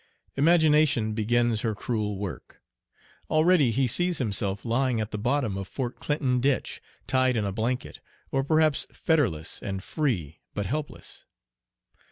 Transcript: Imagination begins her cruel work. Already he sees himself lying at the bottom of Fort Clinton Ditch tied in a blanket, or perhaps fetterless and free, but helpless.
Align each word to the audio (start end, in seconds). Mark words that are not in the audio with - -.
Imagination 0.35 1.13
begins 1.13 1.61
her 1.61 1.75
cruel 1.75 2.17
work. 2.17 2.59
Already 3.29 3.69
he 3.69 3.85
sees 3.85 4.17
himself 4.17 4.65
lying 4.65 4.99
at 4.99 5.11
the 5.11 5.17
bottom 5.19 5.55
of 5.55 5.67
Fort 5.67 5.99
Clinton 5.99 6.39
Ditch 6.41 6.81
tied 7.05 7.37
in 7.37 7.45
a 7.45 7.51
blanket, 7.51 7.99
or 8.31 8.43
perhaps 8.43 8.87
fetterless 8.91 9.61
and 9.61 9.83
free, 9.83 10.39
but 10.55 10.65
helpless. 10.65 11.25